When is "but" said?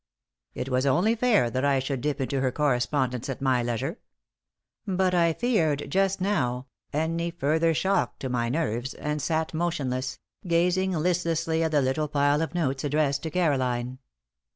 4.87-5.13